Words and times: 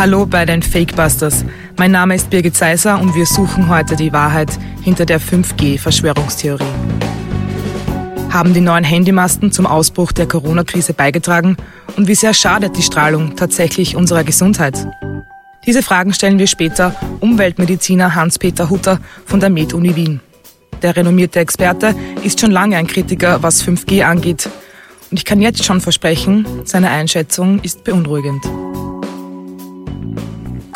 Hallo 0.00 0.24
bei 0.24 0.46
den 0.46 0.62
Fakebusters. 0.62 1.44
Mein 1.76 1.90
Name 1.90 2.14
ist 2.14 2.30
Birgit 2.30 2.56
Seiser 2.56 2.98
und 2.98 3.14
wir 3.14 3.26
suchen 3.26 3.68
heute 3.68 3.96
die 3.96 4.14
Wahrheit 4.14 4.48
hinter 4.80 5.04
der 5.04 5.20
5G-Verschwörungstheorie. 5.20 6.64
Haben 8.30 8.54
die 8.54 8.62
neuen 8.62 8.82
Handymasten 8.82 9.52
zum 9.52 9.66
Ausbruch 9.66 10.12
der 10.12 10.26
Corona-Krise 10.26 10.94
beigetragen 10.94 11.58
und 11.98 12.08
wie 12.08 12.14
sehr 12.14 12.32
schadet 12.32 12.78
die 12.78 12.82
Strahlung 12.82 13.36
tatsächlich 13.36 13.94
unserer 13.94 14.24
Gesundheit? 14.24 14.86
Diese 15.66 15.82
Fragen 15.82 16.14
stellen 16.14 16.38
wir 16.38 16.46
später 16.46 16.94
Umweltmediziner 17.20 18.14
Hans-Peter 18.14 18.70
Hutter 18.70 19.00
von 19.26 19.38
der 19.38 19.50
Med-Uni 19.50 19.96
Wien. 19.96 20.20
Der 20.80 20.96
renommierte 20.96 21.40
Experte 21.40 21.94
ist 22.24 22.40
schon 22.40 22.52
lange 22.52 22.78
ein 22.78 22.86
Kritiker, 22.86 23.42
was 23.42 23.62
5G 23.62 24.02
angeht. 24.02 24.48
Und 25.10 25.18
ich 25.18 25.26
kann 25.26 25.42
jetzt 25.42 25.62
schon 25.62 25.82
versprechen, 25.82 26.46
seine 26.64 26.88
Einschätzung 26.88 27.60
ist 27.60 27.84
beunruhigend. 27.84 28.42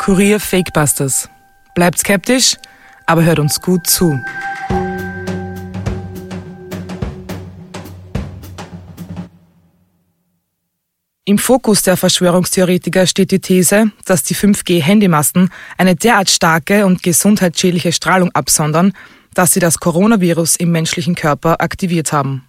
Kurier 0.05 0.39
Fakebusters. 0.39 1.29
Bleibt 1.73 1.97
skeptisch, 1.97 2.57
aber 3.07 3.23
hört 3.23 3.39
uns 3.39 3.59
gut 3.59 3.87
zu. 3.87 4.19
Im 11.25 11.39
Fokus 11.39 11.81
der 11.81 11.97
Verschwörungstheoretiker 11.97 13.07
steht 13.07 13.31
die 13.31 13.39
These, 13.39 13.89
dass 14.05 14.21
die 14.21 14.35
5G-Handymasten 14.35 15.49
eine 15.75 15.95
derart 15.95 16.29
starke 16.29 16.85
und 16.85 17.01
gesundheitsschädliche 17.01 17.91
Strahlung 17.91 18.29
absondern, 18.35 18.93
dass 19.33 19.53
sie 19.53 19.59
das 19.59 19.79
Coronavirus 19.79 20.57
im 20.57 20.71
menschlichen 20.71 21.15
Körper 21.15 21.61
aktiviert 21.61 22.13
haben. 22.13 22.47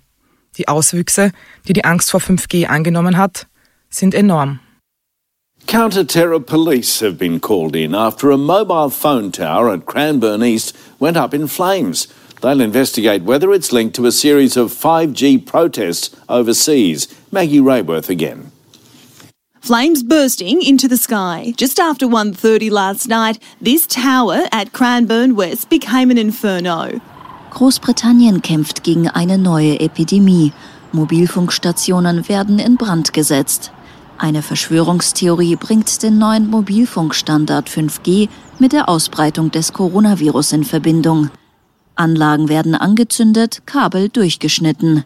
Die 0.58 0.68
Auswüchse, 0.68 1.32
die 1.66 1.72
die 1.72 1.86
Angst 1.86 2.10
vor 2.10 2.20
5G 2.20 2.66
angenommen 2.66 3.16
hat, 3.16 3.46
sind 3.88 4.14
enorm. 4.14 4.60
Counter-terror 5.66 6.40
police 6.40 7.00
have 7.00 7.18
been 7.18 7.40
called 7.40 7.74
in 7.74 7.92
after 7.92 8.30
a 8.30 8.38
mobile 8.38 8.88
phone 8.88 9.32
tower 9.32 9.72
at 9.72 9.84
Cranbourne 9.84 10.44
East 10.44 10.76
went 11.00 11.16
up 11.16 11.34
in 11.34 11.48
flames. 11.48 12.06
They'll 12.40 12.60
investigate 12.60 13.22
whether 13.24 13.52
it's 13.52 13.72
linked 13.72 13.96
to 13.96 14.06
a 14.06 14.12
series 14.12 14.56
of 14.56 14.70
5G 14.70 15.44
protests 15.44 16.14
overseas. 16.28 17.08
Maggie 17.32 17.58
Rayworth 17.58 18.08
again. 18.08 18.52
Flames 19.60 20.04
bursting 20.04 20.62
into 20.62 20.86
the 20.86 20.96
sky. 20.96 21.52
Just 21.56 21.80
after 21.80 22.06
1.30 22.06 22.70
last 22.70 23.08
night, 23.08 23.42
this 23.60 23.88
tower 23.88 24.44
at 24.52 24.72
Cranbourne 24.72 25.34
West 25.34 25.68
became 25.68 26.12
an 26.12 26.18
inferno. 26.18 27.00
Großbritannien 27.50 28.40
kämpft 28.40 28.84
gegen 28.84 29.08
eine 29.08 29.36
neue 29.36 29.80
Epidemie. 29.80 30.52
Mobilfunkstationen 30.92 32.28
werden 32.28 32.60
in 32.60 32.76
Brand 32.76 33.12
gesetzt. 33.12 33.72
Eine 34.18 34.42
Verschwörungstheorie 34.42 35.56
bringt 35.56 36.02
den 36.02 36.18
neuen 36.18 36.48
Mobilfunkstandard 36.48 37.68
5G 37.68 38.28
mit 38.58 38.72
der 38.72 38.88
Ausbreitung 38.88 39.50
des 39.50 39.72
Coronavirus 39.74 40.52
in 40.52 40.64
Verbindung. 40.64 41.30
Anlagen 41.96 42.48
werden 42.48 42.74
angezündet, 42.74 43.62
Kabel 43.66 44.08
durchgeschnitten. 44.08 45.04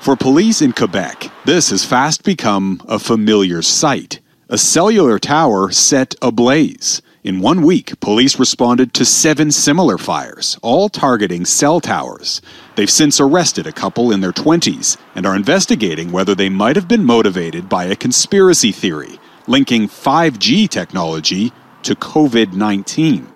For 0.00 0.16
police 0.16 0.60
in 0.60 0.74
Quebec, 0.74 1.30
this 1.46 1.70
has 1.70 1.84
fast 1.84 2.22
become 2.22 2.78
a 2.86 2.98
familiar 2.98 3.62
sight. 3.62 4.20
A 4.50 4.58
cellular 4.58 5.18
tower 5.18 5.72
set 5.72 6.14
ablaze. 6.22 7.00
In 7.24 7.40
one 7.40 7.62
week, 7.62 7.98
police 8.00 8.38
responded 8.38 8.92
to 8.92 9.06
seven 9.06 9.50
similar 9.50 9.96
fires, 9.96 10.58
all 10.60 10.90
targeting 10.90 11.46
cell 11.46 11.80
towers. 11.80 12.42
They've 12.76 12.90
since 12.90 13.18
arrested 13.18 13.66
a 13.66 13.72
couple 13.72 14.12
in 14.12 14.20
their 14.20 14.30
20s 14.30 14.98
and 15.14 15.24
are 15.24 15.34
investigating 15.34 16.12
whether 16.12 16.34
they 16.34 16.50
might 16.50 16.76
have 16.76 16.86
been 16.86 17.02
motivated 17.02 17.66
by 17.66 17.84
a 17.84 17.96
conspiracy 17.96 18.72
theory 18.72 19.18
linking 19.46 19.88
5G 19.88 20.68
technology 20.68 21.50
to 21.82 21.94
COVID 21.94 22.52
19. 22.52 23.26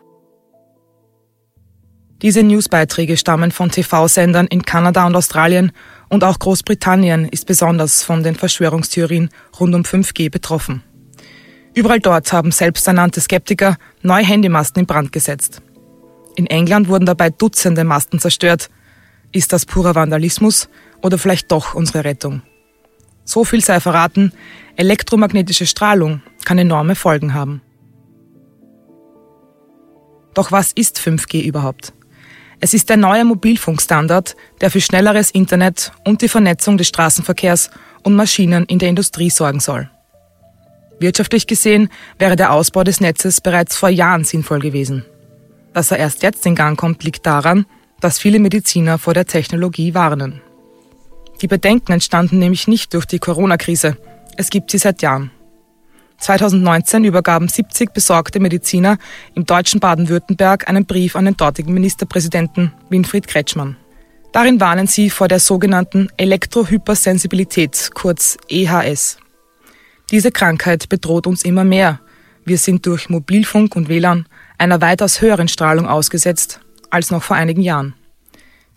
Diese 2.20 2.43
Newsbeiträge 2.43 3.16
stammen 3.16 3.53
von 3.53 3.70
TV-Sendern 3.70 4.49
in 4.49 4.65
Kanada 4.66 5.06
und 5.06 5.16
Australien 5.16 5.72
und 6.10 6.25
auch 6.25 6.38
Großbritannien 6.38 7.26
ist 7.26 7.47
besonders 7.47 8.03
von 8.03 8.22
den 8.22 8.34
Verschwörungstheorien 8.34 9.31
rund 9.59 9.75
um 9.75 9.82
5G 9.82 10.31
betroffen. 10.31 10.82
Überall 11.78 12.00
dort 12.00 12.33
haben 12.33 12.50
selbsternannte 12.50 13.21
Skeptiker 13.21 13.77
neue 14.03 14.25
Handymasten 14.25 14.81
in 14.81 14.87
Brand 14.87 15.12
gesetzt. 15.12 15.62
In 16.34 16.49
England 16.49 16.89
wurden 16.89 17.06
dabei 17.06 17.31
Dutzende 17.31 17.84
Masten 17.84 18.19
zerstört. 18.19 18.69
Ist 19.31 19.53
das 19.53 19.65
purer 19.65 19.94
Vandalismus 19.94 20.69
oder 21.03 21.19
vielleicht 21.19 21.53
doch 21.53 21.75
unsere 21.75 22.03
Rettung? 22.03 22.43
So 23.25 23.44
viel 23.44 23.65
sei 23.65 23.78
verraten, 23.78 24.33
elektromagnetische 24.75 25.67
Strahlung 25.67 26.21
kann 26.44 26.59
enorme 26.59 26.97
Folgen 26.97 27.33
haben. 27.33 27.62
Doch 30.34 30.50
was 30.50 30.72
ist 30.72 30.99
5G 30.99 31.44
überhaupt? 31.44 31.93
Es 32.59 32.75
ist 32.75 32.88
der 32.88 32.97
neue 32.97 33.25
Mobilfunkstandard, 33.25 34.34
der 34.61 34.72
für 34.72 34.81
schnelleres 34.81 35.31
Internet 35.31 35.93
und 36.05 36.22
die 36.22 36.28
Vernetzung 36.28 36.77
des 36.77 36.88
Straßenverkehrs 36.88 37.71
und 38.03 38.17
Maschinen 38.17 38.65
in 38.65 38.81
der 38.81 38.88
Industrie 38.88 39.31
sorgen 39.31 39.61
soll. 39.61 39.88
Wirtschaftlich 41.01 41.47
gesehen 41.47 41.89
wäre 42.19 42.37
der 42.37 42.53
Ausbau 42.53 42.85
des 42.85 43.01
Netzes 43.01 43.41
bereits 43.41 43.77
vor 43.77 43.89
Jahren 43.89 44.25
sinnvoll 44.25 44.61
gewesen. 44.61 45.05
Dass 45.73 45.91
er 45.91 45.99
erst 45.99 46.23
jetzt 46.23 46.45
in 46.47 46.55
Gang 46.55 46.79
kommt, 46.79 47.05
liegt 47.05 47.25
daran, 47.27 47.67
dass 48.01 48.19
viele 48.19 48.39
Mediziner 48.39 48.99
vor 48.99 49.15
der 49.15 49.27
Technologie 49.27 49.95
warnen. 49.95 50.41
Die 51.41 51.47
Bedenken 51.47 51.93
entstanden 51.93 52.39
nämlich 52.39 52.67
nicht 52.67 52.95
durch 52.95 53.07
die 53.07 53.19
Corona-Krise. 53.19 53.97
Es 54.37 54.51
gibt 54.51 54.71
sie 54.71 54.79
seit 54.79 55.03
Jahren. 55.03 55.31
2019 56.19 57.05
übergaben 57.05 57.49
70 57.49 57.93
besorgte 57.93 58.41
Mediziner 58.41 58.99
im 59.37 59.47
deutschen 59.47 59.79
Baden-Württemberg 59.79 60.69
einen 60.69 60.85
Brief 60.85 61.15
an 61.15 61.27
den 61.27 61.37
dortigen 61.37 61.73
Ministerpräsidenten 61.73 62.73
Winfried 62.89 63.29
Kretschmann. 63.29 63.77
Darin 64.33 64.61
warnen 64.61 64.89
sie 64.89 65.11
vor 65.11 65.29
der 65.29 65.39
sogenannten 65.39 66.09
Elektrohypersensibilität, 66.17 67.91
kurz 67.95 68.37
EHS. 68.49 69.19
Diese 70.11 70.33
Krankheit 70.33 70.89
bedroht 70.89 71.27
uns 71.27 71.43
immer 71.43 71.65
mehr. 71.65 72.01
Wir 72.45 72.57
sind 72.57 72.87
durch 72.87 73.11
Mobilfunk 73.11 73.77
und 73.77 73.91
WLAN 73.91 74.27
einer 74.57 74.81
weitaus 74.81 75.21
höheren 75.21 75.49
Strahlung 75.49 75.87
ausgesetzt 75.87 76.61
als 76.89 77.11
noch 77.11 77.23
vor 77.23 77.37
einigen 77.37 77.61
Jahren. 77.61 77.95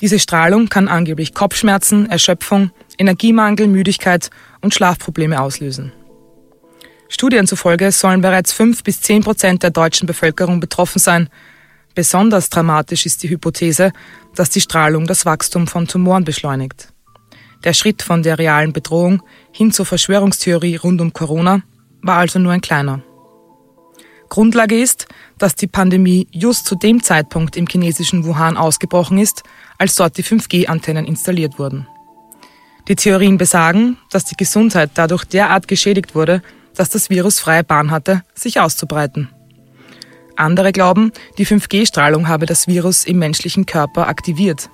Diese 0.02 0.20
Strahlung 0.20 0.68
kann 0.68 0.90
angeblich 0.90 1.34
Kopfschmerzen, 1.34 2.10
Erschöpfung, 2.10 2.72
Energiemangel, 2.98 3.68
Müdigkeit 3.68 4.30
und 4.60 4.74
Schlafprobleme 4.74 5.40
auslösen. 5.40 5.94
Studien 7.08 7.48
zufolge 7.48 7.92
sollen 7.94 8.22
bereits 8.22 8.52
fünf 8.52 8.84
bis 8.84 9.00
zehn 9.00 9.24
Prozent 9.24 9.64
der 9.64 9.70
deutschen 9.70 10.08
Bevölkerung 10.08 10.60
betroffen 10.60 11.00
sein. 11.00 11.30
Besonders 11.96 12.50
dramatisch 12.50 13.06
ist 13.06 13.24
die 13.24 13.30
Hypothese, 13.30 13.94
dass 14.36 14.50
die 14.50 14.62
Strahlung 14.62 15.08
das 15.08 15.26
Wachstum 15.26 15.68
von 15.68 15.88
Tumoren 15.88 16.26
beschleunigt. 16.26 16.92
Der 17.64 17.74
Schritt 17.74 18.02
von 18.02 18.24
der 18.24 18.40
realen 18.40 18.74
Bedrohung 18.74 19.22
hin 19.52 19.72
zur 19.72 19.86
Verschwörungstheorie 19.86 20.78
rund 20.78 21.00
um 21.02 21.14
Corona 21.14 21.62
war 22.02 22.18
also 22.18 22.40
nur 22.40 22.52
ein 22.52 22.62
kleiner. 22.62 23.02
Grundlage 24.30 24.80
ist, 24.80 25.08
dass 25.38 25.56
die 25.56 25.68
Pandemie 25.68 26.28
just 26.32 26.66
zu 26.66 26.76
dem 26.76 27.04
Zeitpunkt 27.04 27.58
im 27.58 27.68
chinesischen 27.68 28.24
Wuhan 28.24 28.56
ausgebrochen 28.56 29.18
ist, 29.18 29.44
als 29.78 29.96
dort 29.96 30.18
die 30.18 30.24
5G-Antennen 30.24 31.06
installiert 31.06 31.60
wurden. 31.60 31.86
Die 32.88 32.96
Theorien 32.96 33.38
besagen, 33.38 33.98
dass 34.10 34.24
die 34.24 34.38
Gesundheit 34.38 34.92
dadurch 34.94 35.26
derart 35.26 35.68
geschädigt 35.68 36.16
wurde, 36.16 36.42
dass 36.76 36.90
das 36.90 37.10
Virus 37.10 37.40
freie 37.40 37.64
Bahn 37.64 37.92
hatte, 37.92 38.24
sich 38.34 38.60
auszubreiten. 38.60 39.30
Andere 40.38 40.72
glauben, 40.72 41.12
die 41.38 41.46
5G-Strahlung 41.46 42.28
habe 42.28 42.46
das 42.46 42.68
Virus 42.68 43.04
im 43.04 43.20
menschlichen 43.20 43.66
Körper 43.66 44.08
aktiviert. 44.08 44.70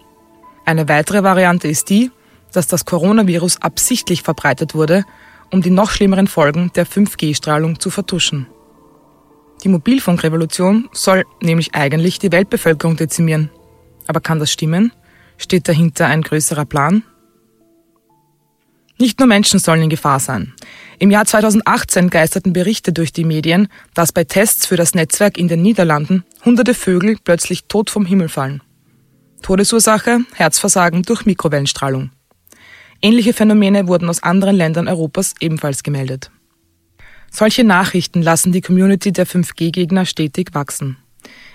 Eine 0.66 0.88
weitere 0.88 1.24
Variante 1.24 1.68
ist 1.68 1.90
die, 1.90 2.12
dass 2.57 2.68
das 2.68 2.86
Coronavirus 2.86 3.62
absichtlich 3.62 4.24
verbreitet 4.24 4.74
wurde, 4.74 5.06
um 5.51 5.62
die 5.62 5.69
noch 5.69 5.92
schlimmeren 5.92 6.27
Folgen 6.27 6.71
der 6.74 6.88
5G-Strahlung 6.88 7.80
zu 7.80 7.92
vertuschen. 7.92 8.48
Die 9.63 9.69
Mobilfunkrevolution 9.69 10.89
soll 10.92 11.24
nämlich 11.39 11.75
eigentlich 11.75 12.18
die 12.18 12.31
Weltbevölkerung 12.31 12.95
dezimieren. 12.95 13.51
Aber 14.07 14.21
kann 14.21 14.39
das 14.39 14.51
stimmen? 14.51 14.92
Steht 15.38 15.68
dahinter 15.68 16.07
ein 16.07 16.24
größerer 16.24 16.65
Plan? 16.65 17.04
Nicht 19.00 19.19
nur 19.19 19.27
Menschen 19.27 19.59
sollen 19.59 19.83
in 19.83 19.89
Gefahr 19.89 20.19
sein. 20.19 20.56
Im 20.98 21.12
Jahr 21.12 21.25
2018 21.25 22.09
geisterten 22.09 22.54
Berichte 22.54 22.92
durch 22.92 23.13
die 23.13 23.24
Medien, 23.24 23.68
dass 23.94 24.12
bei 24.12 24.24
Tests 24.24 24.65
für 24.65 24.77
das 24.77 24.95
Netzwerk 24.95 25.38
in 25.38 25.48
den 25.48 25.62
Niederlanden 25.62 26.25
hunderte 26.44 26.74
Vögel 26.74 27.18
plötzlich 27.24 27.65
tot 27.65 27.92
vom 27.92 28.07
Himmel 28.07 28.30
fallen. 28.30 28.63
Todesursache 29.44 30.21
Herzversagen 30.33 31.04
durch 31.04 31.27
Mikrowellenstrahlung. 31.27 32.09
Ähnliche 33.02 33.34
Phänomene 33.34 33.88
wurden 33.88 34.10
aus 34.10 34.24
anderen 34.24 34.56
Ländern 34.56 34.88
Europas 34.88 35.36
ebenfalls 35.40 35.84
gemeldet. 35.84 36.32
Solche 37.30 37.64
Nachrichten 37.64 38.22
lassen 38.22 38.52
die 38.52 38.62
Community 38.62 39.12
der 39.12 39.28
5G-Gegner 39.28 40.06
stetig 40.06 40.50
wachsen. 40.54 40.98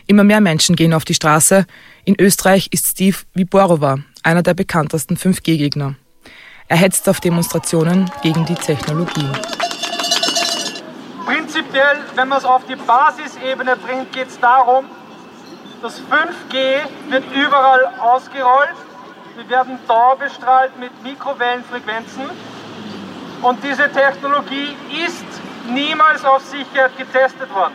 Immer 0.06 0.24
mehr 0.24 0.40
Menschen 0.40 0.76
gehen 0.76 0.94
auf 0.94 1.04
die 1.04 1.14
Straße. 1.14 1.66
In 2.04 2.20
Österreich 2.20 2.68
ist 2.70 2.86
Steve 2.86 3.16
Viborova 3.34 3.98
einer 4.22 4.42
der 4.42 4.54
bekanntesten 4.54 5.16
5G-Gegner. 5.16 5.96
Er 6.68 6.76
hetzt 6.76 7.08
auf 7.08 7.20
Demonstrationen 7.20 8.10
gegen 8.22 8.44
die 8.46 8.54
Technologie. 8.54 9.28
Prinzipiell, 11.26 11.98
wenn 12.14 12.28
man 12.28 12.38
es 12.38 12.44
auf 12.44 12.62
die 12.66 12.76
Basisebene 12.76 13.76
bringt, 13.76 14.12
geht 14.12 14.28
es 14.28 14.38
darum, 14.38 14.84
das 15.82 16.00
5G 16.00 17.10
wird 17.10 17.24
überall 17.34 17.86
ausgerollt. 17.98 18.76
Wir 19.34 19.48
werden 19.48 19.78
dauerbestrahlt 19.88 20.78
mit 20.78 20.90
Mikrowellenfrequenzen. 21.02 22.24
Und 23.40 23.64
diese 23.64 23.90
Technologie 23.90 24.76
ist 25.06 25.24
niemals 25.68 26.24
auf 26.24 26.42
Sicherheit 26.42 26.96
getestet 26.98 27.52
worden. 27.54 27.74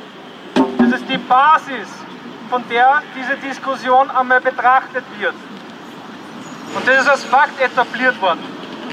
Das 0.78 1.02
ist 1.02 1.10
die 1.10 1.18
Basis, 1.18 1.88
von 2.50 2.64
der 2.70 3.02
diese 3.16 3.36
Diskussion 3.38 4.10
einmal 4.12 4.40
betrachtet 4.40 5.04
wird. 5.18 5.34
Und 6.76 6.88
das 6.88 7.02
ist 7.02 7.10
als 7.10 7.24
Fakt 7.24 7.60
etabliert 7.60 8.22
worden. 8.22 8.44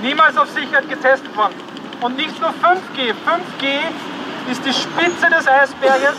Niemals 0.00 0.37
auf 0.37 0.49
Sicherheit 0.50 0.88
getestet 0.88 1.37
worden. 1.37 1.55
Und 2.00 2.17
nicht 2.17 2.40
nur 2.40 2.50
5G. 2.50 3.12
5G 3.26 4.50
ist 4.50 4.64
die 4.64 4.72
Spitze 4.72 5.28
des 5.31 5.46
Eisberges. 5.46 6.17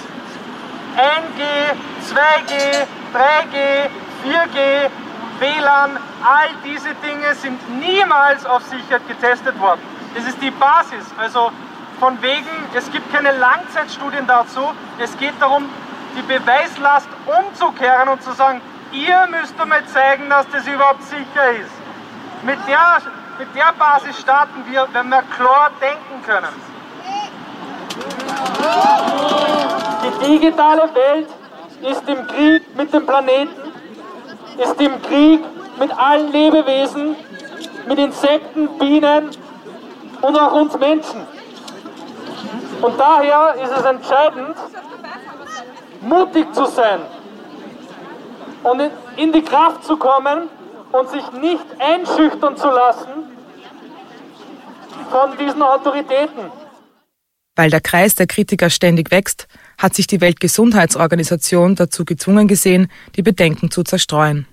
1G, 0.95 1.41
2G, 2.13 2.85
3G, 3.13 3.89
4G, 4.23 4.89
WLAN, 5.39 5.99
all 6.25 6.49
diese 6.63 6.93
Dinge 6.95 7.35
sind 7.35 7.59
niemals 7.79 8.45
auf 8.45 8.63
Sicherheit 8.63 9.07
getestet 9.07 9.59
worden. 9.59 9.81
Das 10.15 10.25
ist 10.25 10.41
die 10.41 10.51
Basis. 10.51 11.05
Also 11.19 11.51
von 11.99 12.19
wegen, 12.21 12.49
es 12.73 12.91
gibt 12.91 13.13
keine 13.13 13.31
Langzeitstudien 13.37 14.25
dazu. 14.25 14.61
Es 14.97 15.15
geht 15.17 15.33
darum, 15.39 15.69
die 16.17 16.23
Beweislast 16.23 17.07
umzukehren 17.25 18.09
und 18.09 18.23
zu 18.23 18.31
sagen, 18.31 18.59
ihr 18.91 19.27
müsst 19.29 19.59
einmal 19.59 19.85
zeigen, 19.85 20.29
dass 20.29 20.49
das 20.49 20.65
überhaupt 20.67 21.03
sicher 21.03 21.51
ist. 21.51 21.71
Mit 22.43 22.57
der, 22.67 23.01
mit 23.37 23.55
der 23.55 23.73
Basis 23.77 24.19
starten 24.19 24.63
wir, 24.67 24.87
wenn 24.93 25.09
wir 25.09 25.23
klar 25.37 25.69
denken 25.79 26.23
können. 26.25 26.75
Die 30.03 30.25
digitale 30.25 30.89
Welt 30.95 31.29
ist 31.81 32.07
im 32.07 32.27
Krieg 32.27 32.75
mit 32.75 32.93
dem 32.93 33.05
Planeten, 33.05 33.71
ist 34.57 34.79
im 34.81 35.01
Krieg 35.03 35.43
mit 35.79 35.91
allen 35.91 36.31
Lebewesen, 36.31 37.15
mit 37.87 37.99
Insekten, 37.99 38.69
Bienen 38.79 39.29
und 40.21 40.37
auch 40.37 40.53
uns 40.53 40.77
Menschen. 40.77 41.21
Und 42.81 42.99
daher 42.99 43.55
ist 43.63 43.71
es 43.77 43.85
entscheidend, 43.85 44.55
mutig 46.01 46.53
zu 46.53 46.65
sein 46.65 46.99
und 48.63 48.91
in 49.17 49.31
die 49.31 49.41
Kraft 49.41 49.83
zu 49.83 49.97
kommen 49.97 50.49
und 50.91 51.09
sich 51.09 51.31
nicht 51.33 51.65
einschüchtern 51.79 52.57
zu 52.57 52.67
lassen 52.67 53.09
von 55.09 55.37
diesen 55.37 55.61
Autoritäten. 55.61 56.51
Weil 57.55 57.69
der 57.69 57.81
Kreis 57.81 58.15
der 58.15 58.27
Kritiker 58.27 58.69
ständig 58.69 59.11
wächst, 59.11 59.47
hat 59.77 59.93
sich 59.93 60.07
die 60.07 60.19
Weltgesundheitsorganisation 60.19 61.75
dazu 61.75 62.03
gezwungen 62.03 62.47
gesehen, 62.47 62.91
die 63.15 63.21
Bedenken 63.21 63.71
zu 63.71 63.83
zerstreuen. 63.83 64.47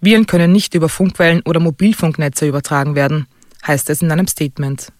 Viren 0.00 0.26
können 0.26 0.52
nicht 0.52 0.74
über 0.74 0.88
Funkwellen 0.88 1.42
oder 1.44 1.60
Mobilfunknetze 1.60 2.46
übertragen 2.46 2.94
werden, 2.94 3.26
heißt 3.66 3.90
es 3.90 4.02
in 4.02 4.10
einem 4.10 4.26
Statement. 4.26 4.92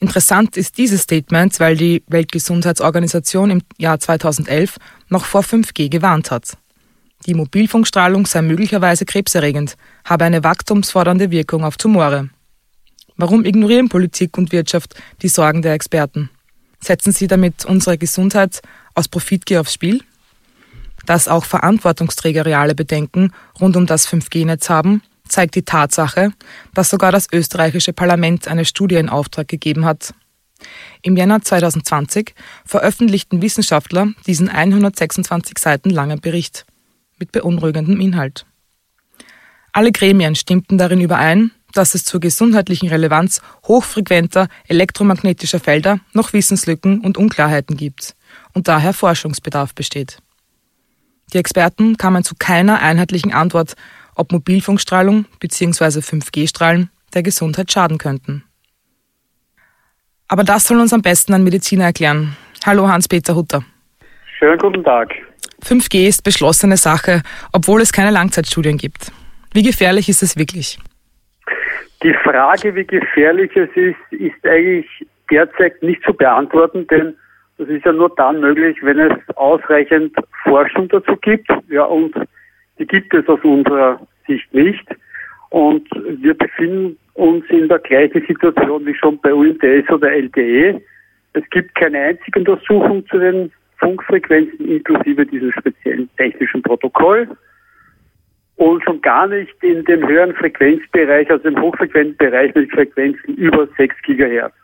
Interessant 0.00 0.56
ist 0.56 0.78
dieses 0.78 1.02
Statement, 1.02 1.58
weil 1.58 1.76
die 1.76 2.04
Weltgesundheitsorganisation 2.06 3.50
im 3.50 3.62
Jahr 3.78 3.98
2011 3.98 4.76
noch 5.08 5.24
vor 5.24 5.42
5G 5.42 5.88
gewarnt 5.88 6.30
hat. 6.30 6.56
Die 7.26 7.34
Mobilfunkstrahlung 7.34 8.26
sei 8.26 8.42
möglicherweise 8.42 9.04
krebserregend, 9.04 9.76
habe 10.04 10.24
eine 10.24 10.44
wachstumsfordernde 10.44 11.30
Wirkung 11.30 11.64
auf 11.64 11.76
Tumore. 11.76 12.28
Warum 13.16 13.44
ignorieren 13.44 13.88
Politik 13.88 14.38
und 14.38 14.52
Wirtschaft 14.52 14.94
die 15.22 15.28
Sorgen 15.28 15.62
der 15.62 15.72
Experten? 15.72 16.30
Setzen 16.80 17.10
sie 17.12 17.26
damit 17.26 17.64
unsere 17.64 17.98
Gesundheit 17.98 18.60
aus 18.94 19.08
Profitgier 19.08 19.60
aufs 19.60 19.74
Spiel? 19.74 20.04
Dass 21.08 21.26
auch 21.26 21.46
Verantwortungsträger 21.46 22.44
reale 22.44 22.74
Bedenken 22.74 23.32
rund 23.58 23.78
um 23.78 23.86
das 23.86 24.06
5G-Netz 24.06 24.68
haben, 24.68 25.00
zeigt 25.26 25.54
die 25.54 25.62
Tatsache, 25.62 26.34
dass 26.74 26.90
sogar 26.90 27.12
das 27.12 27.28
österreichische 27.32 27.94
Parlament 27.94 28.46
eine 28.46 28.66
Studie 28.66 28.96
in 28.96 29.08
Auftrag 29.08 29.48
gegeben 29.48 29.86
hat. 29.86 30.12
Im 31.00 31.16
Jänner 31.16 31.40
2020 31.40 32.34
veröffentlichten 32.66 33.40
Wissenschaftler 33.40 34.08
diesen 34.26 34.50
126 34.50 35.56
Seiten 35.56 35.88
langen 35.88 36.20
Bericht 36.20 36.66
mit 37.18 37.32
beunruhigendem 37.32 38.00
Inhalt. 38.00 38.44
Alle 39.72 39.92
Gremien 39.92 40.34
stimmten 40.34 40.76
darin 40.76 41.00
überein, 41.00 41.52
dass 41.72 41.94
es 41.94 42.04
zur 42.04 42.20
gesundheitlichen 42.20 42.90
Relevanz 42.90 43.40
hochfrequenter 43.66 44.48
elektromagnetischer 44.66 45.58
Felder 45.58 46.00
noch 46.12 46.34
Wissenslücken 46.34 47.00
und 47.00 47.16
Unklarheiten 47.16 47.78
gibt 47.78 48.14
und 48.52 48.68
daher 48.68 48.92
Forschungsbedarf 48.92 49.74
besteht. 49.74 50.18
Die 51.32 51.38
Experten 51.38 51.96
kamen 51.96 52.24
zu 52.24 52.34
keiner 52.38 52.80
einheitlichen 52.80 53.32
Antwort 53.32 53.74
ob 54.18 54.32
Mobilfunkstrahlung 54.32 55.26
bzw. 55.40 56.00
5G-Strahlen 56.00 56.90
der 57.14 57.22
Gesundheit 57.22 57.72
schaden 57.72 57.96
könnten. 57.96 58.44
Aber 60.26 60.44
das 60.44 60.64
soll 60.64 60.80
uns 60.80 60.92
am 60.92 61.00
besten 61.00 61.32
ein 61.32 61.44
Mediziner 61.44 61.84
erklären. 61.84 62.36
Hallo 62.66 62.88
Hans-Peter 62.88 63.34
Hutter. 63.34 63.64
Schönen 64.38 64.58
guten 64.58 64.84
Tag. 64.84 65.14
5G 65.62 66.06
ist 66.06 66.22
beschlossene 66.22 66.76
Sache, 66.76 67.22
obwohl 67.52 67.80
es 67.80 67.92
keine 67.92 68.10
Langzeitstudien 68.10 68.76
gibt. 68.76 69.10
Wie 69.54 69.62
gefährlich 69.62 70.08
ist 70.08 70.22
es 70.22 70.36
wirklich? 70.36 70.78
Die 72.02 72.14
Frage, 72.22 72.74
wie 72.74 72.84
gefährlich 72.84 73.50
es 73.56 73.70
ist, 73.74 73.96
ist 74.10 74.46
eigentlich 74.46 74.86
derzeit 75.30 75.82
nicht 75.82 76.02
zu 76.04 76.12
beantworten, 76.12 76.86
denn 76.88 77.16
das 77.58 77.68
ist 77.68 77.84
ja 77.84 77.92
nur 77.92 78.14
dann 78.16 78.40
möglich, 78.40 78.76
wenn 78.82 78.98
es 78.98 79.36
ausreichend 79.36 80.14
Forschung 80.44 80.88
dazu 80.88 81.16
gibt. 81.16 81.48
Ja, 81.68 81.84
und 81.84 82.14
die 82.78 82.86
gibt 82.86 83.12
es 83.12 83.28
aus 83.28 83.40
unserer 83.42 84.00
Sicht 84.26 84.52
nicht. 84.54 84.86
Und 85.50 85.88
wir 85.92 86.34
befinden 86.34 86.96
uns 87.14 87.44
in 87.50 87.68
der 87.68 87.80
gleichen 87.80 88.24
Situation 88.26 88.86
wie 88.86 88.94
schon 88.94 89.18
bei 89.20 89.34
UMTS 89.34 89.90
oder 89.90 90.12
LTE. 90.12 90.80
Es 91.32 91.50
gibt 91.50 91.74
keine 91.74 91.98
einzige 91.98 92.38
Untersuchung 92.38 93.04
zu 93.08 93.18
den 93.18 93.50
Funkfrequenzen 93.78 94.68
inklusive 94.68 95.26
diesem 95.26 95.52
speziellen 95.52 96.08
technischen 96.16 96.62
Protokoll 96.62 97.28
und 98.56 98.84
schon 98.84 99.00
gar 99.00 99.26
nicht 99.26 99.54
in 99.62 99.84
dem 99.84 100.06
höheren 100.06 100.34
Frequenzbereich, 100.34 101.30
also 101.30 101.48
im 101.48 101.60
Hochfrequenzbereich 101.60 102.54
mit 102.54 102.70
Frequenzen 102.70 103.34
über 103.36 103.68
6 103.76 103.94
Gigahertz. 104.02 104.54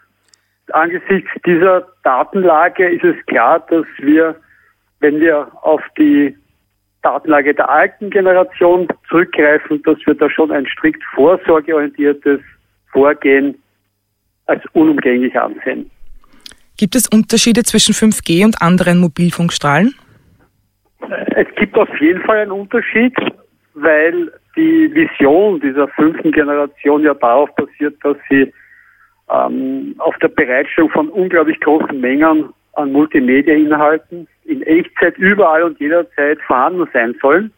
Angesichts 0.72 1.30
dieser 1.44 1.86
Datenlage 2.02 2.88
ist 2.88 3.04
es 3.04 3.26
klar, 3.26 3.64
dass 3.68 3.86
wir, 3.98 4.34
wenn 5.00 5.20
wir 5.20 5.48
auf 5.62 5.82
die 5.98 6.36
Datenlage 7.02 7.54
der 7.54 7.68
alten 7.68 8.10
Generation 8.10 8.88
zurückgreifen, 9.08 9.82
dass 9.82 9.98
wir 10.06 10.14
da 10.14 10.30
schon 10.30 10.50
ein 10.50 10.66
strikt 10.66 11.02
vorsorgeorientiertes 11.14 12.40
Vorgehen 12.90 13.56
als 14.46 14.62
unumgänglich 14.72 15.38
ansehen. 15.38 15.90
Gibt 16.76 16.96
es 16.96 17.06
Unterschiede 17.08 17.62
zwischen 17.62 17.94
5G 17.94 18.44
und 18.44 18.60
anderen 18.60 18.98
Mobilfunkstrahlen? 18.98 19.94
Es 21.36 21.46
gibt 21.56 21.76
auf 21.76 21.88
jeden 22.00 22.22
Fall 22.22 22.38
einen 22.38 22.50
Unterschied, 22.50 23.14
weil 23.74 24.32
die 24.56 24.90
Vision 24.94 25.60
dieser 25.60 25.88
fünften 25.88 26.32
Generation 26.32 27.02
ja 27.02 27.14
darauf 27.14 27.54
basiert, 27.54 27.96
dass 28.02 28.16
sie 28.30 28.52
ähm, 29.30 29.94
auf 29.98 30.16
der 30.18 30.28
Bereitstellung 30.28 30.90
von 30.90 31.08
unglaublich 31.08 31.60
großen 31.60 32.00
Mengen 32.00 32.52
an 32.74 32.92
Multimedia-Inhalten 32.92 34.28
in 34.44 34.62
Echtzeit 34.62 35.16
überall 35.18 35.62
und 35.62 35.80
jederzeit 35.80 36.40
vorhanden 36.42 36.88
sein 36.92 37.14
sollen. 37.20 37.52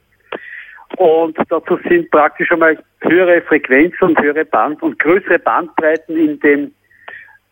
Und 0.96 1.37
dazu 1.49 1.78
sind 1.88 2.11
praktisch 2.11 2.50
einmal 2.52 2.78
höhere 3.00 3.42
Frequenzen 3.42 4.08
und 4.08 4.20
höhere 4.20 4.44
Band 4.44 4.82
und 4.82 4.99
größere 4.99 5.38
Bandbreiten 5.38 6.16
in 6.16 6.38
dem 6.40 6.73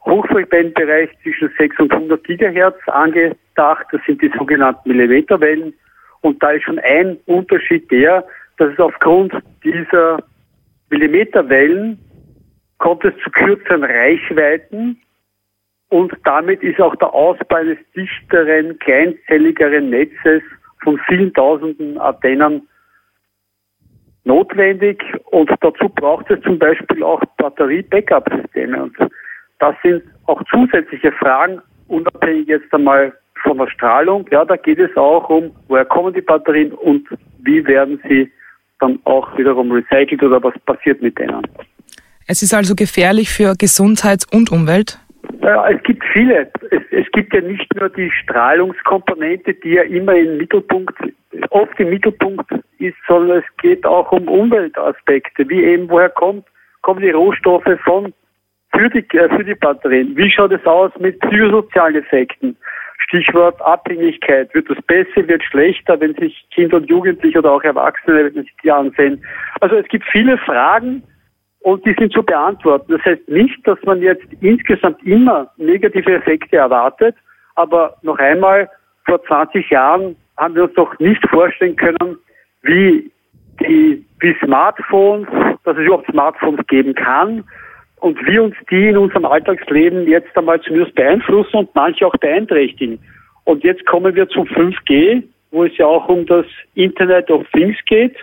Hochfrequenzbereich 0.04 1.10
zwischen 1.22 1.50
6 1.58 1.78
und 1.80 1.92
100 1.92 2.22
Gigahertz 2.24 2.78
angedacht. 2.88 3.86
Das 3.90 4.00
sind 4.06 4.22
die 4.22 4.30
sogenannten 4.36 4.88
Millimeterwellen. 4.88 5.74
Und 6.20 6.42
da 6.42 6.50
ist 6.52 6.64
schon 6.64 6.78
ein 6.78 7.18
Unterschied 7.26 7.90
der, 7.90 8.24
dass 8.58 8.72
es 8.72 8.78
aufgrund 8.78 9.32
dieser 9.64 10.18
Millimeterwellen 10.90 11.98
kommt 12.84 13.02
es 13.02 13.14
zu 13.24 13.30
kürzeren 13.30 13.82
Reichweiten 13.82 15.00
und 15.88 16.12
damit 16.24 16.62
ist 16.62 16.78
auch 16.82 16.94
der 16.96 17.14
Ausbau 17.14 17.56
eines 17.56 17.78
dichteren, 17.96 18.78
kleinzelligeren 18.80 19.88
Netzes 19.88 20.42
von 20.82 21.00
vielen 21.08 21.32
tausenden 21.32 21.96
Antennen 21.96 22.68
notwendig 24.24 25.02
und 25.30 25.50
dazu 25.62 25.88
braucht 25.88 26.30
es 26.30 26.42
zum 26.42 26.58
Beispiel 26.58 27.02
auch 27.02 27.22
Batterie-Backup-Systeme 27.38 28.82
und 28.82 28.94
das 29.60 29.74
sind 29.82 30.02
auch 30.26 30.42
zusätzliche 30.50 31.12
Fragen, 31.12 31.62
unabhängig 31.88 32.48
jetzt 32.48 32.74
einmal 32.74 33.14
von 33.42 33.56
der 33.56 33.68
Strahlung. 33.68 34.26
Ja, 34.30 34.44
da 34.44 34.56
geht 34.56 34.78
es 34.78 34.94
auch 34.98 35.30
um, 35.30 35.56
woher 35.68 35.86
kommen 35.86 36.12
die 36.12 36.20
Batterien 36.20 36.72
und 36.72 37.08
wie 37.38 37.66
werden 37.66 37.98
sie 38.06 38.30
dann 38.78 38.98
auch 39.04 39.38
wiederum 39.38 39.72
recycelt 39.72 40.22
oder 40.22 40.42
was 40.42 40.58
passiert 40.66 41.00
mit 41.00 41.18
denen. 41.18 41.46
Es 42.26 42.42
ist 42.42 42.54
also 42.54 42.74
gefährlich 42.74 43.28
für 43.30 43.54
Gesundheit 43.58 44.24
und 44.32 44.50
Umwelt? 44.50 44.98
Ja, 45.42 45.68
es 45.68 45.82
gibt 45.82 46.02
viele. 46.12 46.50
Es, 46.70 46.82
es, 46.90 47.06
gibt 47.12 47.34
ja 47.34 47.40
nicht 47.42 47.66
nur 47.74 47.90
die 47.90 48.10
Strahlungskomponente, 48.10 49.54
die 49.54 49.72
ja 49.72 49.82
immer 49.82 50.14
im 50.14 50.38
Mittelpunkt, 50.38 50.94
oft 51.50 51.78
im 51.78 51.90
Mittelpunkt 51.90 52.50
ist, 52.78 52.96
sondern 53.06 53.38
es 53.38 53.44
geht 53.62 53.84
auch 53.84 54.10
um 54.12 54.26
Umweltaspekte, 54.28 55.48
wie 55.48 55.64
eben 55.64 55.90
woher 55.90 56.08
kommt, 56.08 56.46
kommen 56.80 57.02
die 57.02 57.10
Rohstoffe 57.10 57.78
von 57.84 58.12
für 58.74 58.88
die, 58.88 59.04
äh, 59.16 59.28
für 59.28 59.44
die 59.44 59.54
Batterien. 59.54 60.16
Wie 60.16 60.30
schaut 60.30 60.52
es 60.52 60.64
aus 60.66 60.92
mit 60.98 61.20
psychosozialen 61.20 61.96
Effekten? 61.96 62.56
Stichwort 62.98 63.60
Abhängigkeit. 63.60 64.52
Wird 64.54 64.70
es 64.70 64.80
besser, 64.86 65.28
wird 65.28 65.42
schlechter, 65.44 66.00
wenn 66.00 66.14
sich 66.14 66.46
Kinder 66.54 66.78
und 66.78 66.88
Jugendliche 66.88 67.38
oder 67.38 67.52
auch 67.52 67.62
Erwachsene, 67.62 68.32
die 68.62 68.70
ansehen? 68.70 69.22
Also 69.60 69.76
es 69.76 69.86
gibt 69.88 70.04
viele 70.10 70.38
Fragen, 70.38 71.02
und 71.64 71.84
die 71.86 71.94
sind 71.98 72.12
zu 72.12 72.22
beantworten. 72.22 72.92
Das 72.92 73.02
heißt 73.06 73.26
nicht, 73.26 73.66
dass 73.66 73.82
man 73.84 74.02
jetzt 74.02 74.26
insgesamt 74.40 75.02
immer 75.02 75.50
negative 75.56 76.12
Effekte 76.12 76.58
erwartet, 76.58 77.16
aber 77.54 77.96
noch 78.02 78.18
einmal, 78.18 78.68
vor 79.06 79.22
20 79.24 79.70
Jahren 79.70 80.14
haben 80.36 80.54
wir 80.54 80.64
uns 80.64 80.74
doch 80.74 80.98
nicht 80.98 81.26
vorstellen 81.28 81.76
können, 81.76 82.18
wie 82.62 83.10
die, 83.60 84.04
wie 84.20 84.36
Smartphones, 84.44 85.26
dass 85.64 85.76
es 85.78 85.84
überhaupt 85.84 86.10
Smartphones 86.10 86.66
geben 86.66 86.94
kann 86.94 87.44
und 88.00 88.18
wie 88.26 88.38
uns 88.38 88.54
die 88.70 88.88
in 88.88 88.98
unserem 88.98 89.24
Alltagsleben 89.24 90.06
jetzt 90.06 90.36
einmal 90.36 90.60
zumindest 90.60 90.94
beeinflussen 90.94 91.56
und 91.56 91.74
manche 91.74 92.06
auch 92.06 92.16
beeinträchtigen. 92.16 92.98
Und 93.44 93.64
jetzt 93.64 93.86
kommen 93.86 94.14
wir 94.14 94.28
zum 94.28 94.46
5G, 94.48 95.22
wo 95.50 95.64
es 95.64 95.74
ja 95.78 95.86
auch 95.86 96.08
um 96.08 96.26
das 96.26 96.44
Internet 96.74 97.30
of 97.30 97.46
Things 97.52 97.76
geht. 97.86 98.16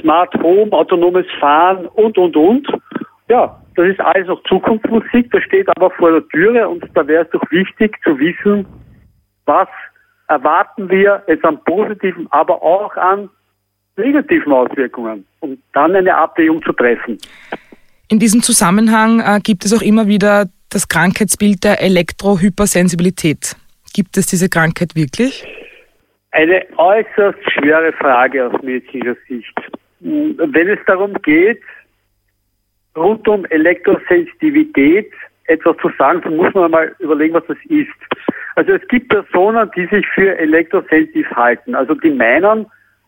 Smart 0.00 0.34
Home, 0.42 0.72
autonomes 0.72 1.26
Fahren 1.40 1.86
und, 1.86 2.18
und, 2.18 2.36
und. 2.36 2.66
Ja, 3.28 3.60
das 3.76 3.88
ist 3.88 4.00
alles 4.00 4.28
noch 4.28 4.42
Zukunftsmusik, 4.44 5.30
das 5.32 5.42
steht 5.44 5.68
aber 5.76 5.90
vor 5.90 6.12
der 6.12 6.28
Türe 6.28 6.68
und 6.68 6.84
da 6.94 7.06
wäre 7.06 7.24
es 7.24 7.30
doch 7.30 7.42
wichtig 7.50 7.96
zu 8.04 8.18
wissen, 8.18 8.66
was 9.46 9.68
erwarten 10.28 10.88
wir 10.88 11.22
jetzt 11.26 11.44
an 11.44 11.62
positiven, 11.64 12.26
aber 12.30 12.62
auch 12.62 12.94
an 12.96 13.28
negativen 13.96 14.52
Auswirkungen, 14.52 15.26
um 15.40 15.58
dann 15.72 15.94
eine 15.94 16.16
Abwägung 16.16 16.62
zu 16.62 16.72
treffen. 16.72 17.18
In 18.08 18.18
diesem 18.18 18.42
Zusammenhang 18.42 19.20
äh, 19.20 19.40
gibt 19.40 19.64
es 19.64 19.72
auch 19.76 19.82
immer 19.82 20.06
wieder 20.06 20.46
das 20.70 20.88
Krankheitsbild 20.88 21.64
der 21.64 21.80
Elektrohypersensibilität. 21.80 23.56
Gibt 23.94 24.16
es 24.16 24.26
diese 24.26 24.48
Krankheit 24.48 24.94
wirklich? 24.94 25.46
Eine 26.32 26.66
äußerst 26.76 27.38
schwere 27.52 27.92
Frage 27.92 28.48
aus 28.48 28.60
medizinischer 28.62 29.16
Sicht. 29.28 29.54
Wenn 30.00 30.68
es 30.68 30.78
darum 30.86 31.14
geht, 31.22 31.62
rund 32.96 33.26
um 33.28 33.44
Elektrosensitivität 33.46 35.10
etwas 35.46 35.76
zu 35.78 35.90
sagen, 35.98 36.20
dann 36.22 36.36
muss 36.36 36.54
man 36.54 36.70
mal 36.70 36.94
überlegen, 36.98 37.34
was 37.34 37.46
das 37.46 37.58
ist. 37.68 37.88
Also 38.56 38.72
es 38.72 38.88
gibt 38.88 39.08
Personen, 39.08 39.70
die 39.76 39.86
sich 39.86 40.06
für 40.14 40.38
elektrosensitiv 40.38 41.28
halten. 41.32 41.74
Also 41.74 41.94
die 41.94 42.10
meinen, 42.10 42.66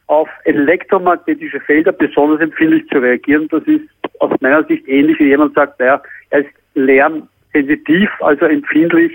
auf 0.09 0.29
elektromagnetische 0.45 1.61
Felder 1.61 1.93
besonders 1.93 2.41
empfindlich 2.41 2.87
zu 2.89 2.99
reagieren. 2.99 3.49
Das 3.49 3.65
ist 3.65 3.85
aus 4.21 4.33
meiner 4.41 4.65
Sicht 4.65 4.87
ähnlich, 4.87 5.19
wie 5.19 5.29
jemand 5.29 5.55
sagt, 5.55 5.81
naja, 5.81 6.01
er 6.31 6.41
ist 6.41 6.51
lärmsensitiv, 6.75 8.09
also 8.21 8.47
empfindlich, 8.47 9.13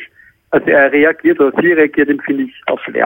also 0.50 0.68
er 0.68 0.92
reagiert 0.92 1.40
oder 1.40 1.54
sie 1.62 1.72
reagiert 1.72 2.10
empfindlich 2.10 2.54
auf 2.68 2.86
Lärm. 2.88 3.06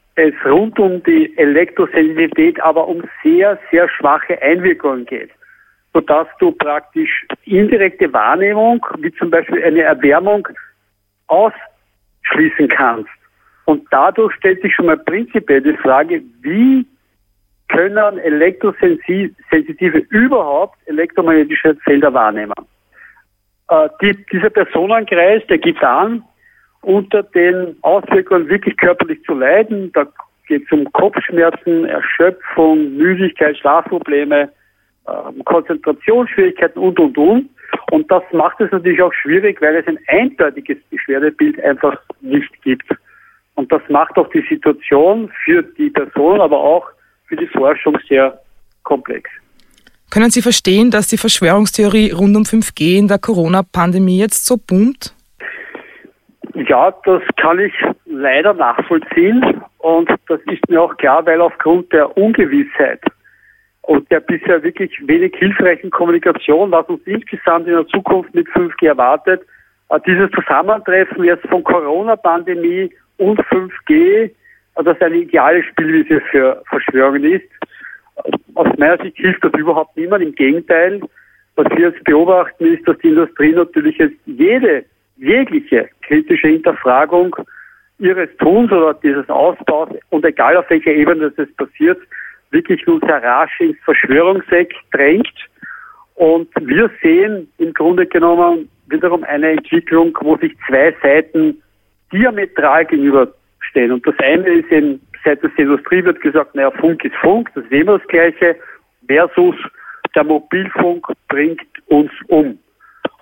es 0.15 0.33
rund 0.45 0.77
um 0.79 1.01
die 1.03 1.35
Elektrosensitivität 1.37 2.61
aber 2.61 2.87
um 2.87 3.03
sehr, 3.23 3.57
sehr 3.71 3.89
schwache 3.89 4.41
Einwirkungen 4.41 5.05
geht, 5.05 5.31
sodass 5.93 6.27
du 6.39 6.51
praktisch 6.51 7.25
indirekte 7.45 8.11
Wahrnehmung, 8.11 8.85
wie 8.99 9.13
zum 9.13 9.29
Beispiel 9.29 9.63
eine 9.63 9.81
Erwärmung, 9.81 10.47
ausschließen 11.27 12.67
kannst. 12.67 13.09
Und 13.65 13.87
dadurch 13.91 14.33
stellt 14.35 14.61
sich 14.61 14.73
schon 14.75 14.87
mal 14.87 14.97
prinzipiell 14.97 15.61
die 15.61 15.77
Frage, 15.77 16.21
wie 16.41 16.85
können 17.69 18.19
Elektrosensitive 18.19 19.99
überhaupt 20.09 20.77
elektromagnetische 20.87 21.75
Felder 21.85 22.13
wahrnehmen? 22.13 22.53
Äh, 23.69 23.87
die, 24.01 24.25
dieser 24.31 24.49
Personenkreis, 24.49 25.41
der 25.47 25.57
gibt 25.57 25.81
an, 25.81 26.23
unter 26.81 27.23
den 27.23 27.75
Auswirkungen 27.81 28.49
wirklich 28.49 28.77
körperlich 28.77 29.21
zu 29.23 29.33
leiden. 29.33 29.91
Da 29.93 30.07
geht 30.47 30.63
es 30.65 30.71
um 30.71 30.91
Kopfschmerzen, 30.91 31.85
Erschöpfung, 31.85 32.97
Müdigkeit, 32.97 33.57
Schlafprobleme, 33.57 34.49
ähm, 35.07 35.43
Konzentrationsschwierigkeiten 35.45 36.81
und, 36.81 36.99
und, 36.99 37.17
und. 37.17 37.49
Und 37.91 38.11
das 38.11 38.23
macht 38.31 38.59
es 38.59 38.71
natürlich 38.71 39.01
auch 39.01 39.13
schwierig, 39.13 39.61
weil 39.61 39.75
es 39.75 39.87
ein 39.87 39.99
eindeutiges 40.07 40.77
Beschwerdebild 40.89 41.59
einfach 41.63 41.97
nicht 42.21 42.61
gibt. 42.63 42.89
Und 43.55 43.71
das 43.71 43.81
macht 43.89 44.17
auch 44.17 44.29
die 44.29 44.45
Situation 44.49 45.31
für 45.45 45.63
die 45.63 45.89
Person, 45.89 46.41
aber 46.41 46.59
auch 46.59 46.87
für 47.27 47.35
die 47.35 47.47
Forschung 47.47 47.97
sehr 48.07 48.39
komplex. 48.83 49.29
Können 50.09 50.31
Sie 50.31 50.41
verstehen, 50.41 50.91
dass 50.91 51.07
die 51.07 51.17
Verschwörungstheorie 51.17 52.11
rund 52.11 52.35
um 52.35 52.43
5G 52.43 52.97
in 52.97 53.07
der 53.07 53.19
Corona-Pandemie 53.19 54.19
jetzt 54.19 54.45
so 54.45 54.57
boomt? 54.57 55.15
Ja, 56.67 56.93
das 57.05 57.21
kann 57.37 57.59
ich 57.59 57.73
leider 58.05 58.53
nachvollziehen 58.53 59.61
und 59.79 60.09
das 60.27 60.39
ist 60.41 60.69
mir 60.69 60.81
auch 60.81 60.95
klar, 60.97 61.25
weil 61.25 61.41
aufgrund 61.41 61.91
der 61.93 62.15
Ungewissheit 62.17 63.01
und 63.83 64.09
der 64.11 64.19
bisher 64.19 64.61
wirklich 64.61 64.91
wenig 65.07 65.33
hilfreichen 65.37 65.89
Kommunikation, 65.89 66.71
was 66.71 66.87
uns 66.87 67.01
insgesamt 67.05 67.67
in 67.67 67.73
der 67.73 67.87
Zukunft 67.87 68.33
mit 68.35 68.47
5G 68.49 68.87
erwartet, 68.87 69.41
äh, 69.89 69.99
dieses 70.05 70.29
Zusammentreffen 70.31 71.23
jetzt 71.23 71.47
von 71.47 71.63
Corona-Pandemie 71.63 72.91
und 73.17 73.39
5G, 73.47 73.93
äh, 73.95 74.29
das 74.83 75.01
eine 75.01 75.15
ideale 75.15 75.63
Spielwiese 75.63 76.21
für 76.31 76.61
Verschwörungen 76.69 77.23
ist. 77.23 77.49
Aus 78.53 78.67
meiner 78.77 78.97
Sicht 78.97 79.17
hilft 79.17 79.43
das 79.43 79.53
überhaupt 79.53 79.97
niemand. 79.97 80.23
Im 80.23 80.35
Gegenteil, 80.35 81.01
was 81.55 81.67
wir 81.71 81.89
jetzt 81.89 82.03
beobachten, 82.03 82.65
ist, 82.65 82.87
dass 82.87 82.97
die 82.99 83.07
Industrie 83.07 83.53
natürlich 83.53 83.97
jetzt 83.97 84.17
jede 84.25 84.85
jegliche 85.21 85.89
kritische 86.11 86.47
Hinterfragung 86.47 87.33
ihres 87.97 88.29
Tuns 88.37 88.69
oder 88.71 88.93
dieses 88.95 89.29
Ausbaus 89.29 89.89
und 90.09 90.25
egal 90.25 90.57
auf 90.57 90.69
welcher 90.69 90.91
Ebene 90.91 91.31
das 91.31 91.47
passiert, 91.53 91.99
wirklich 92.49 92.83
sehr 92.85 93.23
rasch 93.23 93.59
ins 93.61 93.77
Verschwörungseck 93.85 94.73
drängt. 94.91 95.33
Und 96.15 96.49
wir 96.59 96.89
sehen 97.01 97.49
im 97.59 97.73
Grunde 97.73 98.05
genommen 98.05 98.67
wiederum 98.87 99.23
eine 99.23 99.51
Entwicklung, 99.51 100.17
wo 100.19 100.35
sich 100.35 100.53
zwei 100.67 100.93
Seiten 101.01 101.61
diametral 102.11 102.85
gegenüberstehen. 102.85 103.93
Und 103.93 104.05
das 104.05 104.15
eine 104.19 104.49
ist 104.49 104.69
eben, 104.69 104.99
seitens 105.23 105.55
der 105.55 105.65
Industrie 105.65 106.03
wird 106.03 106.19
gesagt, 106.19 106.55
naja, 106.55 106.71
Funk 106.71 107.05
ist 107.05 107.15
Funk, 107.21 107.49
das 107.55 107.63
ist 107.63 107.71
immer 107.71 107.99
das 107.99 108.07
Gleiche, 108.09 108.57
versus 109.07 109.55
der 110.13 110.25
Mobilfunk 110.25 111.07
bringt 111.29 111.61
uns 111.85 112.11
um. 112.27 112.59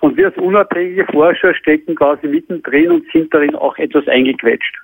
Und 0.00 0.16
wir 0.16 0.26
als 0.26 0.36
unabhängige 0.38 1.06
Forscher 1.06 1.54
stecken 1.54 1.94
quasi 1.94 2.26
mittendrin 2.26 2.90
und 2.90 3.04
sind 3.12 3.32
darin 3.32 3.54
auch 3.54 3.76
etwas 3.78 4.06
eingequetscht. 4.08 4.76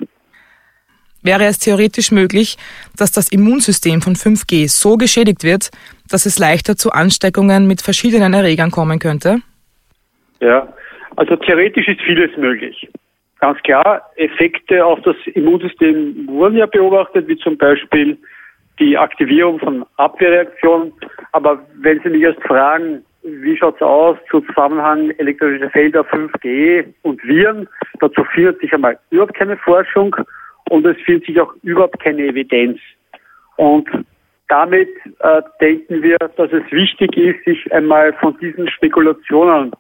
wäre 1.23 1.45
es 1.45 1.59
theoretisch 1.59 2.13
möglich, 2.13 2.57
dass 2.97 3.11
das 3.11 3.33
Immunsystem 3.33 4.01
von 4.01 4.15
5G 4.15 4.69
so 4.69 4.97
geschädigt 4.97 5.43
wird, 5.43 5.71
dass 6.09 6.25
es 6.27 6.39
leichter 6.39 6.77
zu 6.77 6.93
Ansteckungen 6.93 7.67
mit 7.67 7.83
verschiedenen 7.83 8.33
Erregern 8.33 8.71
kommen 8.71 8.99
könnte? 8.99 9.41
Ja, 10.41 10.69
also 11.17 11.35
theoretisch 11.37 11.89
ist 11.89 12.01
vieles 12.03 12.37
möglich. 12.37 12.89
Ganz 13.41 13.61
klar, 13.63 14.03
Effekte 14.17 14.85
auf 14.85 15.01
das 15.03 15.17
Immunsystem 15.35 16.27
wurden 16.29 16.57
ja 16.57 16.67
beobachtet, 16.67 17.27
wie 17.29 17.37
zum 17.39 17.57
Beispiel 17.59 18.17
die 18.79 18.97
Aktivierung 18.97 19.59
von 19.59 19.85
Abwehrreaktionen. 19.97 20.93
Aber 21.33 21.59
wenn 21.81 22.01
Sie 22.03 22.11
mich 22.11 22.23
erst 22.23 22.43
fragen, 22.43 23.03
wie 23.27 23.57
schaut's 23.57 23.83
aus 23.83 24.17
zu 24.31 24.41
Zusammenhang 24.41 25.11
elektrische 25.19 25.69
Felder 25.71 26.03
5G 26.03 26.85
und 27.03 27.23
Viren, 27.25 27.69
dazu 28.01 28.25
findet 28.25 28.61
sich 28.61 28.73
einmal 28.73 28.99
überhaupt 29.11 29.35
keine 29.35 29.57
Forschung 29.57 30.15
und 30.71 30.87
es 30.87 30.97
findet 31.05 31.27
sich 31.27 31.41
auch 31.41 31.53
überhaupt 31.63 31.99
keine 32.01 32.23
Evidenz. 32.23 32.79
Und 33.57 33.89
damit 34.49 34.89
äh, 35.21 35.43
denken 35.61 36.03
wir, 36.03 36.17
dass 36.19 36.53
es 36.53 36.71
wichtig 36.71 37.17
ist, 37.17 37.45
sich 37.45 37.73
einmal 37.73 38.13
von 38.15 38.37
diesen 38.39 38.69
Spekulationen 38.71 39.73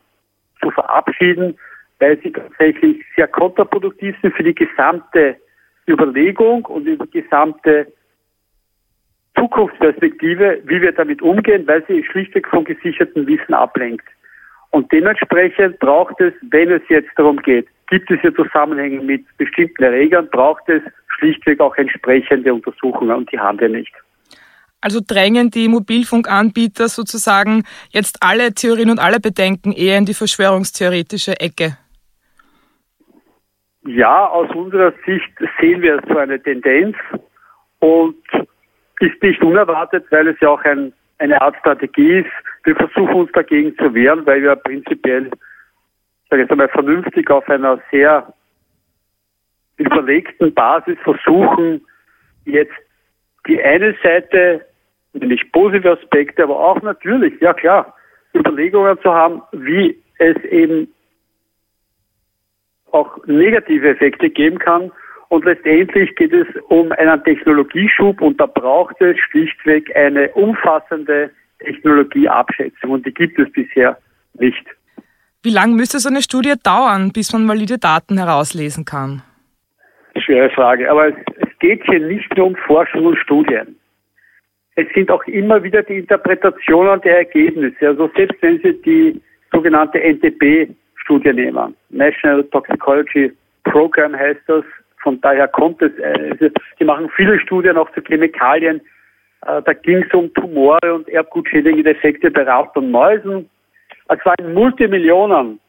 zu 0.60 0.70
verabschieden, 0.70 1.56
weil 2.00 2.18
sie 2.22 2.32
tatsächlich 2.32 3.04
sehr 3.14 3.28
kontraproduktiv 3.28 4.16
sind 4.22 4.34
für 4.34 4.42
die 4.42 4.54
gesamte 4.54 5.36
Überlegung 5.88 6.64
und 6.64 6.84
die 6.84 6.98
gesamte 7.12 7.86
Zukunftsperspektive, 9.36 10.62
wie 10.64 10.80
wir 10.80 10.92
damit 10.92 11.22
umgehen, 11.22 11.66
weil 11.66 11.84
sie 11.86 12.04
schlichtweg 12.04 12.48
vom 12.48 12.64
gesicherten 12.64 13.26
Wissen 13.26 13.54
ablenkt. 13.54 14.06
Und 14.70 14.90
dementsprechend 14.92 15.78
braucht 15.78 16.20
es, 16.20 16.32
wenn 16.50 16.70
es 16.70 16.82
jetzt 16.88 17.10
darum 17.16 17.38
geht, 17.38 17.66
gibt 17.88 18.10
es 18.10 18.20
hier 18.20 18.34
Zusammenhänge 18.34 19.00
mit 19.00 19.24
bestimmten 19.38 19.84
Erregern, 19.84 20.28
braucht 20.30 20.68
es 20.68 20.82
schlichtweg 21.18 21.60
auch 21.60 21.76
entsprechende 21.76 22.52
Untersuchungen 22.52 23.16
und 23.16 23.32
die 23.32 23.38
haben 23.38 23.60
wir 23.60 23.68
nicht. 23.68 23.92
Also 24.80 25.00
drängen 25.04 25.50
die 25.50 25.68
Mobilfunkanbieter 25.68 26.88
sozusagen 26.88 27.64
jetzt 27.90 28.18
alle 28.20 28.52
Theorien 28.52 28.90
und 28.90 28.98
alle 28.98 29.20
Bedenken 29.20 29.72
eher 29.72 29.98
in 29.98 30.04
die 30.04 30.14
verschwörungstheoretische 30.14 31.40
Ecke? 31.40 31.78
Ja, 33.86 34.26
aus 34.26 34.54
unserer 34.54 34.92
Sicht 35.06 35.32
sehen 35.60 35.80
wir 35.80 36.02
so 36.08 36.18
eine 36.18 36.42
Tendenz 36.42 36.96
und 37.78 38.16
ist 39.00 39.22
nicht 39.22 39.42
unerwartet, 39.42 40.04
weil 40.10 40.28
es 40.28 40.40
ja 40.40 40.48
auch 40.48 40.62
ein, 40.64 40.92
eine 41.18 41.40
Art 41.40 41.56
Strategie 41.56 42.20
ist. 42.20 42.30
Wir 42.64 42.76
versuchen 42.76 43.14
uns 43.14 43.32
dagegen 43.32 43.76
zu 43.76 43.94
wehren, 43.94 44.24
weil 44.26 44.42
wir 44.42 44.56
prinzipiell, 44.56 45.30
sage 46.30 46.44
ich 46.44 46.50
einmal, 46.50 46.68
vernünftig 46.68 47.30
auf 47.30 47.48
einer 47.48 47.80
sehr 47.90 48.32
überlegten 49.76 50.52
Basis 50.54 50.96
versuchen, 51.04 51.84
jetzt 52.44 52.72
die 53.46 53.62
eine 53.62 53.94
Seite, 54.02 54.64
nämlich 55.12 55.50
positive 55.52 55.92
Aspekte, 55.92 56.44
aber 56.44 56.58
auch 56.58 56.80
natürlich, 56.82 57.40
ja 57.40 57.52
klar, 57.52 57.94
Überlegungen 58.34 58.98
zu 59.02 59.12
haben, 59.12 59.42
wie 59.52 60.02
es 60.18 60.36
eben 60.44 60.92
auch 62.92 63.24
negative 63.26 63.88
Effekte 63.90 64.30
geben 64.30 64.58
kann. 64.58 64.90
Und 65.28 65.44
letztendlich 65.44 66.14
geht 66.14 66.32
es 66.32 66.46
um 66.68 66.92
einen 66.92 67.22
Technologieschub 67.24 68.20
und 68.20 68.40
da 68.40 68.46
braucht 68.46 69.00
es 69.00 69.18
schlichtweg 69.18 69.94
eine 69.96 70.28
umfassende 70.30 71.30
Technologieabschätzung 71.58 72.90
und 72.90 73.06
die 73.06 73.12
gibt 73.12 73.38
es 73.38 73.50
bisher 73.52 73.98
nicht. 74.34 74.64
Wie 75.42 75.50
lange 75.50 75.74
müsste 75.74 75.98
so 75.98 76.08
eine 76.08 76.22
Studie 76.22 76.54
dauern, 76.62 77.12
bis 77.12 77.32
man 77.32 77.48
valide 77.48 77.78
Daten 77.78 78.18
herauslesen 78.18 78.84
kann? 78.84 79.22
Schwere 80.16 80.50
Frage, 80.50 80.90
aber 80.90 81.08
es, 81.08 81.14
es 81.36 81.58
geht 81.58 81.84
hier 81.84 82.00
nicht 82.00 82.36
nur 82.36 82.46
um 82.46 82.56
Forschung 82.66 83.06
und 83.06 83.18
Studien. 83.18 83.76
Es 84.76 84.86
sind 84.94 85.10
auch 85.10 85.24
immer 85.24 85.62
wieder 85.62 85.82
die 85.82 85.98
Interpretationen 85.98 87.00
der 87.00 87.18
Ergebnisse. 87.18 87.88
Also 87.88 88.10
selbst 88.16 88.40
wenn 88.42 88.60
Sie 88.60 88.80
die 88.82 89.20
sogenannte 89.52 89.98
NTP-Studie 89.98 91.32
nehmen, 91.32 91.74
National 91.90 92.44
Toxicology 92.44 93.32
Program 93.64 94.14
heißt 94.14 94.40
das, 94.46 94.64
von 95.06 95.20
daher 95.20 95.46
kommt 95.46 95.80
es, 95.82 95.96
äh, 95.98 96.50
die 96.80 96.84
machen 96.84 97.08
viele 97.14 97.38
Studien 97.38 97.76
auch 97.76 97.88
zu 97.92 98.02
Chemikalien. 98.02 98.80
Äh, 99.42 99.62
da 99.62 99.72
ging 99.72 100.02
es 100.02 100.12
um 100.12 100.34
Tumore 100.34 100.94
und 100.94 101.08
erbgutschädigende 101.08 101.92
Effekte 101.92 102.28
bei 102.28 102.42
Ratten 102.42 102.80
und 102.80 102.90
Mäusen. 102.90 103.48
Es 104.08 104.18
war 104.24 104.34
ein 104.40 104.52
Multimillionen 104.52 105.60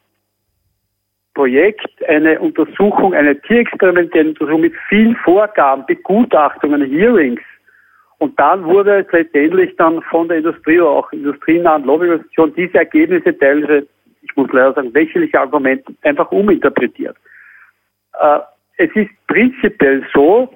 Projekt, 1.36 1.88
eine 2.08 2.40
Untersuchung, 2.40 3.14
eine 3.14 3.40
tierexperimentelle 3.42 4.30
Untersuchung 4.30 4.62
mit 4.62 4.74
vielen 4.90 5.16
Vorgaben, 5.18 5.86
Begutachtungen, 5.86 6.82
Hearings. 6.90 7.42
Und 8.18 8.40
dann 8.40 8.66
wurde 8.66 9.02
es 9.06 9.12
letztendlich 9.12 9.76
dann 9.76 10.02
von 10.10 10.30
der 10.30 10.38
Industrie 10.38 10.80
oder 10.80 10.90
auch 10.90 11.12
industrienahen 11.12 11.84
Lobbyorganisationen 11.84 12.56
diese 12.56 12.80
Ergebnisse 12.80 13.38
teilweise, 13.38 13.86
ich 14.24 14.36
muss 14.36 14.52
leider 14.52 14.74
sagen, 14.74 14.92
lächerliche 14.94 15.40
Argumente 15.40 15.94
einfach 16.02 16.32
uminterpretiert. 16.32 17.16
Äh, 18.20 18.40
es 18.78 18.96
ist 18.96 19.10
prinzipiell 19.28 20.06
so, 20.14 20.54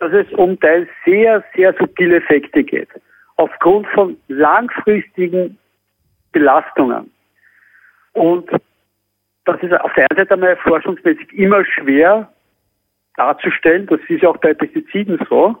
dass 0.00 0.12
es 0.12 0.30
um 0.34 0.58
teils 0.60 0.88
sehr, 1.04 1.44
sehr 1.54 1.74
subtile 1.74 2.16
Effekte 2.16 2.64
geht. 2.64 2.88
Aufgrund 3.36 3.86
von 3.88 4.16
langfristigen 4.28 5.58
Belastungen. 6.32 7.10
Und 8.12 8.50
das 9.44 9.62
ist 9.62 9.72
auf 9.80 9.92
der 9.94 10.06
einen 10.10 10.18
Seite 10.18 10.34
einmal 10.34 10.56
forschungsmäßig 10.56 11.32
immer 11.32 11.64
schwer 11.64 12.32
darzustellen. 13.16 13.86
Das 13.86 14.00
ist 14.08 14.22
ja 14.22 14.30
auch 14.30 14.36
bei 14.38 14.54
Pestiziden 14.54 15.18
so. 15.28 15.56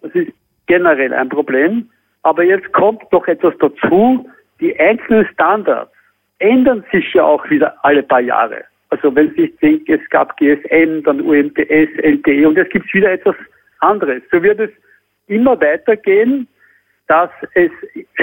Das 0.00 0.12
ist 0.12 0.32
generell 0.66 1.12
ein 1.12 1.28
Problem. 1.28 1.88
Aber 2.22 2.44
jetzt 2.44 2.72
kommt 2.72 3.10
noch 3.12 3.26
etwas 3.26 3.54
dazu. 3.58 4.28
Die 4.60 4.78
einzelnen 4.78 5.26
Standards 5.32 5.92
ändern 6.38 6.84
sich 6.92 7.12
ja 7.14 7.24
auch 7.24 7.48
wieder 7.50 7.76
alle 7.84 8.02
paar 8.02 8.20
Jahre. 8.20 8.64
Also 8.92 9.14
wenn 9.16 9.34
Sie 9.36 9.48
denken, 9.62 10.00
es 10.00 10.10
gab 10.10 10.36
GSM, 10.36 11.02
dann 11.04 11.22
UMTS, 11.22 11.88
LTE 12.02 12.46
und 12.46 12.58
jetzt 12.58 12.72
gibt 12.72 12.86
es 12.86 12.92
wieder 12.92 13.10
etwas 13.10 13.34
anderes. 13.80 14.22
So 14.30 14.42
wird 14.42 14.60
es 14.60 14.70
immer 15.28 15.58
weitergehen, 15.58 16.46
dass 17.08 17.30
es 17.54 17.70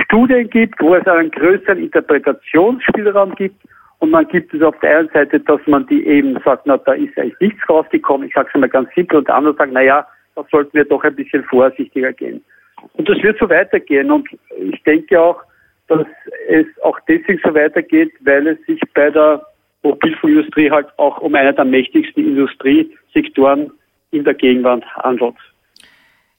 Studien 0.03 0.47
gibt, 0.47 0.79
wo 0.79 0.93
es 0.93 1.07
einen 1.07 1.31
größeren 1.31 1.79
Interpretationsspielraum 1.79 3.33
gibt 3.33 3.55
und 3.97 4.11
dann 4.11 4.27
gibt 4.27 4.53
es 4.53 4.61
auf 4.61 4.79
der 4.81 4.99
einen 4.99 5.09
Seite, 5.09 5.39
dass 5.39 5.59
man 5.65 5.87
die 5.87 6.05
eben 6.05 6.39
sagt, 6.45 6.67
na, 6.67 6.77
da 6.77 6.93
ist 6.93 7.17
eigentlich 7.17 7.39
nichts 7.39 7.67
rausgekommen. 7.67 8.27
Ich 8.27 8.35
sage 8.35 8.49
es 8.53 8.59
mal 8.59 8.69
ganz 8.69 8.93
simpel 8.93 9.17
und 9.17 9.27
der 9.27 9.35
andere 9.37 9.55
sagt, 9.55 9.71
na 9.73 9.81
ja, 9.81 10.05
da 10.35 10.45
sollten 10.51 10.77
wir 10.77 10.85
doch 10.85 11.03
ein 11.03 11.15
bisschen 11.15 11.43
vorsichtiger 11.45 12.13
gehen. 12.13 12.45
Und 12.93 13.09
das 13.09 13.17
wird 13.23 13.39
so 13.39 13.49
weitergehen 13.49 14.11
und 14.11 14.29
ich 14.55 14.83
denke 14.83 15.19
auch, 15.19 15.41
dass 15.87 16.05
es 16.47 16.67
auch 16.83 16.99
deswegen 17.07 17.41
so 17.43 17.55
weitergeht, 17.55 18.11
weil 18.19 18.45
es 18.45 18.61
sich 18.67 18.79
bei 18.93 19.09
der 19.09 19.41
Mobilfunkindustrie 19.83 20.71
halt 20.71 20.87
auch 20.97 21.19
um 21.19 21.35
einer 21.35 21.53
der 21.53 21.65
mächtigsten 21.65 22.25
Industriesektoren 22.25 23.71
in 24.11 24.23
der 24.23 24.33
Gegenwart 24.33 24.85
handelt. 24.95 25.35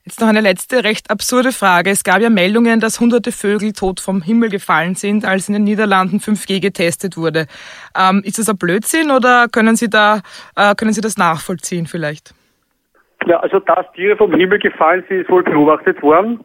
Jetzt 0.05 0.21
noch 0.21 0.29
eine 0.29 0.41
letzte 0.41 0.83
recht 0.83 1.11
absurde 1.11 1.53
Frage. 1.53 1.91
Es 1.91 2.05
gab 2.05 2.21
ja 2.21 2.31
Meldungen, 2.31 2.81
dass 2.81 3.01
hunderte 3.01 3.33
Vögel 3.33 3.73
tot 3.73 4.01
vom 4.01 4.23
Himmel 4.23 4.49
gefallen 4.49 4.95
sind, 4.95 5.27
als 5.27 5.49
in 5.49 5.55
den 5.55 5.65
Niederlanden 5.65 6.19
5G 6.19 6.61
getestet 6.61 7.17
wurde. 7.17 7.47
Ähm, 7.97 8.23
ist 8.25 8.39
das 8.39 8.49
ein 8.49 8.57
Blödsinn 8.57 9.11
oder 9.11 9.47
können 9.53 9.77
Sie 9.77 9.91
da 9.91 10.23
äh, 10.57 10.75
können 10.75 10.95
Sie 10.95 11.03
das 11.03 11.19
nachvollziehen 11.19 11.87
vielleicht? 11.87 12.35
Ja, 13.27 13.41
also 13.41 13.61
dass 13.61 13.93
Tiere 13.93 14.17
vom 14.17 14.35
Himmel 14.35 14.59
gefallen 14.59 15.05
sind, 15.09 15.21
ist 15.21 15.31
wohl 15.31 15.43
beobachtet 15.43 16.03
worden. 16.03 16.41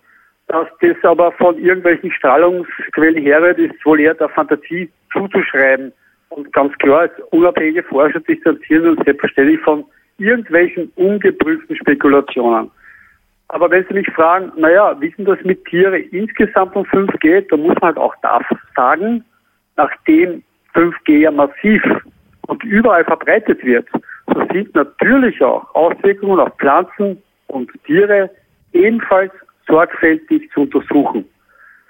Dass 0.48 0.68
das 0.82 0.98
aber 1.04 1.32
von 1.32 1.58
irgendwelchen 1.58 2.12
Strahlungsquellen 2.12 3.24
herrührt, 3.24 3.58
ist 3.58 3.84
wohl 3.86 4.00
eher 4.00 4.14
der 4.14 4.30
Fantasie 4.30 4.92
zuzuschreiben. 5.12 5.92
Und 6.30 6.52
ganz 6.54 6.74
klar, 6.80 7.10
unabhängige 7.32 7.84
Forscher 7.84 8.20
distanzieren 8.20 8.90
uns 8.90 9.06
selbstverständlich 9.06 9.60
von 9.62 9.86
irgendwelchen 10.18 10.92
ungeprüften 10.96 11.76
Spekulationen. 11.76 12.72
Aber 13.50 13.70
wenn 13.70 13.86
Sie 13.88 13.94
mich 13.94 14.10
fragen, 14.12 14.52
naja, 14.58 15.00
wie 15.00 15.08
ist 15.08 15.18
denn 15.18 15.26
das 15.26 15.42
mit 15.44 15.64
Tiere 15.66 16.00
insgesamt 16.00 16.76
um 16.76 16.84
5G, 16.86 17.48
dann 17.50 17.62
muss 17.62 17.76
man 17.76 17.90
halt 17.90 17.98
auch 17.98 18.16
das 18.22 18.44
sagen, 18.76 19.24
nachdem 19.76 20.44
5G 20.74 21.20
ja 21.20 21.32
massiv 21.32 21.84
und 22.48 22.64
überall 22.64 23.04
verbreitet 23.06 23.64
wird, 23.64 23.88
so 24.34 24.46
sind 24.52 24.74
natürlich 24.74 25.42
auch 25.42 25.74
Auswirkungen 25.76 26.40
auf 26.40 26.56
Pflanzen 26.58 27.22
und 27.48 27.72
Tiere 27.86 28.30
ebenfalls 28.74 29.32
sorgfältig 29.68 30.50
zu 30.52 30.62
untersuchen. 30.62 31.26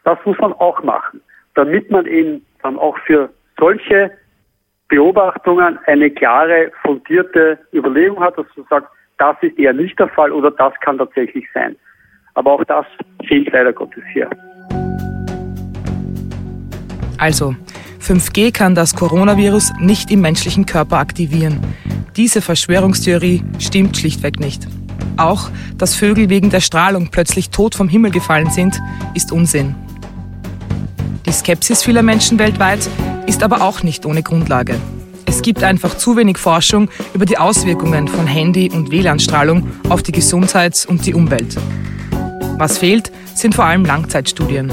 Das 0.04 0.18
muss 0.26 0.38
man 0.40 0.54
auch 0.54 0.84
machen, 0.84 1.22
damit 1.56 1.90
man 1.90 2.06
eben 2.06 2.46
dann 2.62 2.78
auch 2.78 2.98
für 3.00 3.30
solche 3.58 4.12
Beobachtungen 4.88 5.80
eine 5.88 6.12
klare, 6.12 6.72
fundierte 6.84 7.58
Überlegung 7.74 8.20
hat, 8.22 8.38
dass 8.38 8.46
man 8.56 8.66
sagt, 8.70 8.88
das 9.18 9.36
ist 9.42 9.58
eher 9.58 9.74
nicht 9.74 9.98
der 9.98 10.10
Fall 10.10 10.32
oder 10.32 10.52
das 10.52 10.74
kann 10.82 10.98
tatsächlich 10.98 11.46
sein. 11.54 11.76
Aber 12.36 12.54
auch 12.54 12.64
das 12.66 12.86
fehlt 13.28 13.52
leider 13.52 13.74
Gottes 13.74 14.04
hier. 14.14 14.30
Also, 17.18 17.56
5G 18.02 18.54
kann 18.54 18.76
das 18.76 18.96
Coronavirus 18.96 19.74
nicht 19.80 20.12
im 20.12 20.22
menschlichen 20.22 20.66
Körper 20.66 20.98
aktivieren. 20.98 21.60
Diese 22.16 22.42
Verschwörungstheorie 22.42 23.44
stimmt 23.60 23.98
schlichtweg 23.98 24.40
nicht. 24.40 24.68
Auch, 25.18 25.50
dass 25.78 25.96
Vögel 25.96 26.30
wegen 26.30 26.50
der 26.50 26.60
Strahlung 26.60 27.10
plötzlich 27.10 27.50
tot 27.50 27.74
vom 27.74 27.88
Himmel 27.88 28.12
gefallen 28.12 28.50
sind, 28.52 28.80
ist 29.16 29.32
Unsinn. 29.32 29.76
Die 31.26 31.32
Skepsis 31.32 31.84
vieler 31.84 32.04
Menschen 32.04 32.38
weltweit 32.38 32.88
ist 33.28 33.44
aber 33.44 33.62
auch 33.62 33.84
nicht 33.84 34.06
ohne 34.06 34.24
Grundlage. 34.24 34.76
Es 35.26 35.42
gibt 35.42 35.64
einfach 35.64 35.98
zu 35.98 36.16
wenig 36.16 36.38
Forschung 36.38 36.90
über 37.14 37.26
die 37.26 37.38
Auswirkungen 37.38 38.08
von 38.08 38.28
Handy- 38.28 38.70
und 38.70 38.92
WLAN-Strahlung 38.92 39.68
auf 39.90 40.04
die 40.04 40.12
Gesundheit 40.12 40.86
und 40.88 41.06
die 41.06 41.14
Umwelt. 41.14 41.58
Was 42.58 42.78
fehlt, 42.78 43.12
sind 43.34 43.56
vor 43.56 43.66
allem 43.66 43.84
Langzeitstudien. 43.84 44.72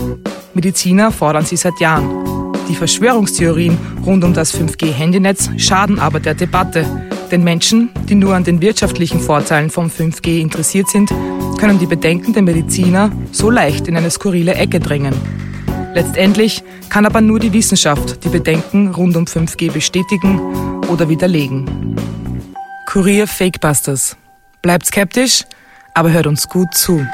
Mediziner 0.55 1.11
fordern 1.11 1.45
sie 1.45 1.57
seit 1.57 1.81
Jahren. 1.81 2.53
Die 2.69 2.77
Verschwörungstheorien 2.77 3.77
rund 4.07 4.23
um 4.23 4.35
das 4.35 4.55
5G-Handynetz 4.55 5.51
schaden 5.57 5.99
aber 5.99 6.21
der 6.21 6.35
Debatte, 6.35 6.87
denn 7.31 7.43
Menschen, 7.43 7.91
die 8.09 8.15
nur 8.15 8.35
an 8.35 8.45
den 8.45 8.61
wirtschaftlichen 8.61 9.21
Vorteilen 9.21 9.71
vom 9.71 9.87
5G 9.87 10.41
interessiert 10.41 10.89
sind, 10.89 11.11
können 11.59 11.79
die 11.79 11.87
Bedenken 11.87 12.35
der 12.35 12.43
Mediziner 12.43 13.11
so 13.33 13.51
leicht 13.51 13.89
in 13.89 13.97
eine 13.97 14.11
skurrile 14.11 14.55
Ecke 14.55 14.81
drängen. 14.81 15.15
Letztendlich 15.95 16.65
kann 16.89 17.05
aber 17.05 17.21
nur 17.21 17.39
die 17.39 17.53
Wissenschaft 17.53 18.25
die 18.25 18.31
Bedenken 18.31 18.89
rund 18.89 19.17
um 19.17 19.25
5G 19.25 19.71
bestätigen 19.71 20.81
oder 20.89 21.09
widerlegen. 21.09 21.97
Kurier 22.87 23.27
Fakebusters. 23.27 24.17
Bleibt 24.63 24.87
skeptisch, 24.87 25.45
aber 25.95 26.13
hört 26.13 26.27
uns 26.27 26.49
gut 26.49 26.75
zu. 26.75 27.07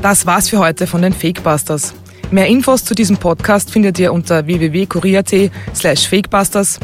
Das 0.00 0.26
war's 0.26 0.48
für 0.48 0.58
heute 0.58 0.86
von 0.86 1.02
den 1.02 1.12
Fakebusters. 1.12 1.94
Mehr 2.30 2.46
Infos 2.46 2.84
zu 2.84 2.94
diesem 2.94 3.16
Podcast 3.16 3.70
findet 3.70 3.98
ihr 3.98 4.12
unter 4.12 4.46
www.kurier.at 4.46 5.50
slash 5.74 6.08
fakebusters. 6.08 6.80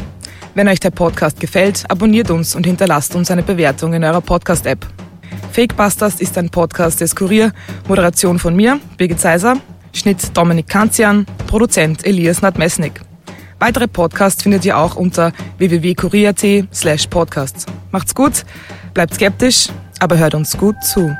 Wenn 0.53 0.67
euch 0.67 0.79
der 0.79 0.91
Podcast 0.91 1.39
gefällt, 1.39 1.85
abonniert 1.89 2.29
uns 2.29 2.55
und 2.55 2.65
hinterlasst 2.65 3.15
uns 3.15 3.31
eine 3.31 3.43
Bewertung 3.43 3.93
in 3.93 4.03
eurer 4.03 4.21
Podcast-App. 4.21 4.85
Fakebusters 5.51 6.21
ist 6.21 6.37
ein 6.37 6.49
Podcast 6.49 7.01
des 7.01 7.15
Kurier, 7.15 7.51
Moderation 7.87 8.37
von 8.37 8.55
mir, 8.55 8.79
Birgit 8.97 9.19
Seiser, 9.19 9.57
Schnitt 9.93 10.35
Dominik 10.35 10.67
Kanzian, 10.67 11.25
Produzent 11.47 12.05
Elias 12.05 12.41
Nadmesnik. 12.41 13.01
Weitere 13.59 13.87
Podcasts 13.87 14.41
findet 14.43 14.65
ihr 14.65 14.77
auch 14.77 14.95
unter 14.95 15.33
www.kurier.at 15.57 16.73
slash 16.73 17.07
podcasts. 17.07 17.65
Macht's 17.91 18.15
gut, 18.15 18.43
bleibt 18.93 19.13
skeptisch, 19.13 19.69
aber 19.99 20.17
hört 20.17 20.33
uns 20.33 20.57
gut 20.57 20.75
zu. 20.83 21.15